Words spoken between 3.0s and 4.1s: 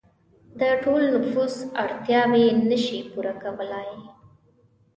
پوره کولای.